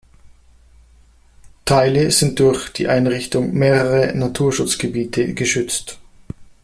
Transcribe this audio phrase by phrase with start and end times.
[1.63, 5.99] Teile sind durch die Einrichtung mehrerer Naturschutzgebiete geschützt.